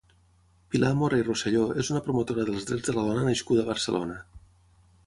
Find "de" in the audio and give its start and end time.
2.91-2.97